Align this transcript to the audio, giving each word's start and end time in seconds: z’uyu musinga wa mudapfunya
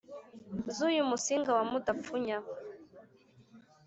z’uyu 0.75 1.03
musinga 1.09 1.51
wa 1.57 1.63
mudapfunya 1.69 2.37